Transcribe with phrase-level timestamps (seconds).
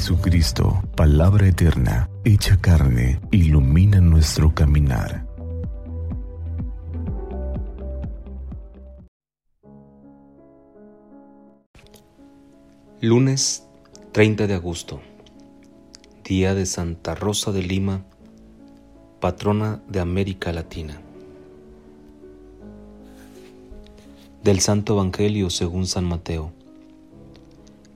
[0.00, 5.26] Jesucristo, palabra eterna, hecha carne, ilumina nuestro caminar.
[13.02, 13.68] Lunes
[14.12, 15.02] 30 de agosto,
[16.24, 18.06] día de Santa Rosa de Lima,
[19.20, 20.98] patrona de América Latina.
[24.42, 26.54] Del Santo Evangelio según San Mateo.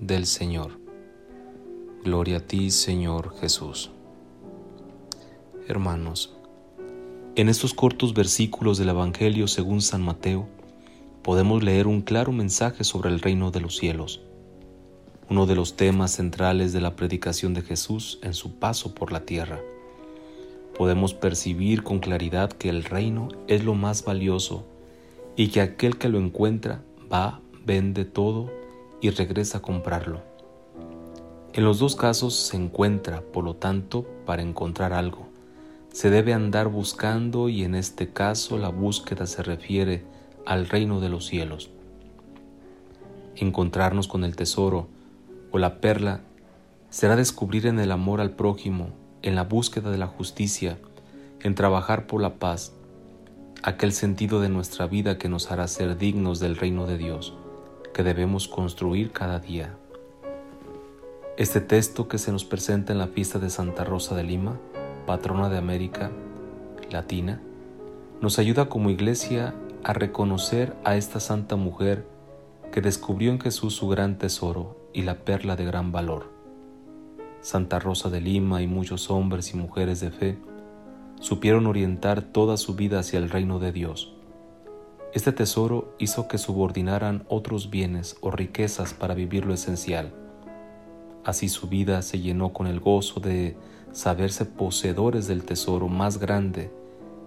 [0.00, 0.78] del Señor.
[2.04, 3.90] Gloria a ti, Señor Jesús.
[5.68, 6.34] Hermanos,
[7.34, 10.48] en estos cortos versículos del Evangelio según San Mateo,
[11.22, 14.22] podemos leer un claro mensaje sobre el reino de los cielos,
[15.28, 19.24] uno de los temas centrales de la predicación de Jesús en su paso por la
[19.24, 19.60] tierra.
[20.76, 24.66] Podemos percibir con claridad que el reino es lo más valioso
[25.36, 28.65] y que aquel que lo encuentra va, vende todo
[29.00, 30.22] y regresa a comprarlo.
[31.52, 35.26] En los dos casos se encuentra, por lo tanto, para encontrar algo.
[35.90, 40.04] Se debe andar buscando y en este caso la búsqueda se refiere
[40.44, 41.70] al reino de los cielos.
[43.36, 44.88] Encontrarnos con el tesoro
[45.50, 46.20] o la perla
[46.90, 48.90] será descubrir en el amor al prójimo,
[49.22, 50.78] en la búsqueda de la justicia,
[51.40, 52.74] en trabajar por la paz,
[53.62, 57.34] aquel sentido de nuestra vida que nos hará ser dignos del reino de Dios
[57.96, 59.74] que debemos construir cada día.
[61.38, 64.60] Este texto que se nos presenta en la fiesta de Santa Rosa de Lima,
[65.06, 66.10] patrona de América
[66.90, 67.40] Latina,
[68.20, 72.06] nos ayuda como iglesia a reconocer a esta santa mujer
[72.70, 76.30] que descubrió en Jesús su gran tesoro y la perla de gran valor.
[77.40, 80.38] Santa Rosa de Lima y muchos hombres y mujeres de fe
[81.18, 84.15] supieron orientar toda su vida hacia el reino de Dios
[85.16, 90.12] este tesoro hizo que subordinaran otros bienes o riquezas para vivir lo esencial.
[91.24, 93.56] Así su vida se llenó con el gozo de
[93.92, 96.70] saberse poseedores del tesoro más grande,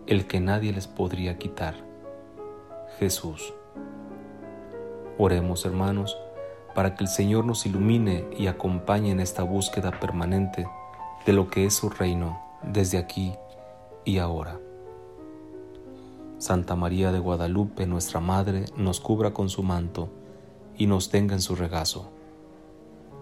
[0.06, 1.84] el que nadie les podría quitar.
[3.00, 3.56] Jesús.
[5.18, 6.16] Oremos hermanos,
[6.76, 10.68] para que el Señor nos ilumine y acompañe en esta búsqueda permanente
[11.26, 13.34] de lo que es su reino desde aquí
[14.06, 14.60] y ahora.
[16.40, 20.10] Santa María de Guadalupe, nuestra Madre, nos cubra con su manto
[20.78, 22.10] y nos tenga en su regazo.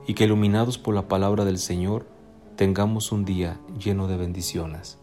[0.05, 2.05] Y que iluminados por la palabra del Señor,
[2.55, 4.99] tengamos un día lleno de bendiciones,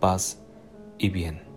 [0.00, 0.42] paz
[0.98, 1.50] y bien.